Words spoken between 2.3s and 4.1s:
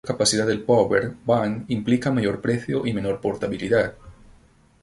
precio y menor portabilidad.